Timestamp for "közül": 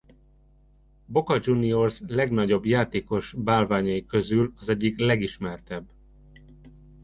4.05-4.53